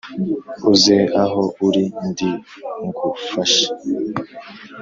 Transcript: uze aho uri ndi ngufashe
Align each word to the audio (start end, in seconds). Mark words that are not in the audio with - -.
uze 0.71 0.97
aho 1.23 1.41
uri 1.67 1.83
ndi 2.07 2.31
ngufashe 2.85 3.65